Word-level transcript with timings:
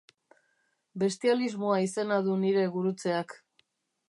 Bestialismoa 1.03 1.77
izena 1.89 2.19
du 2.31 2.39
nire 2.47 2.67
gurutzeak. 2.79 3.39